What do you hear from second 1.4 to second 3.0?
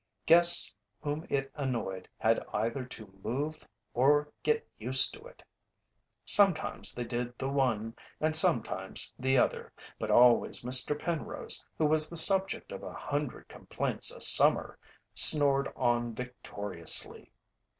annoyed had either